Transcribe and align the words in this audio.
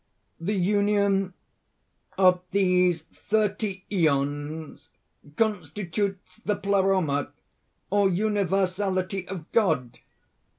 "The 0.39 0.55
union 0.55 1.35
of 2.17 2.41
these 2.49 3.03
thirty 3.13 3.85
Æons 3.91 4.89
constitutes 5.35 6.37
the 6.37 6.55
Pleroma, 6.55 7.31
or 7.91 8.09
Universality 8.09 9.27
of 9.27 9.51
God. 9.51 9.99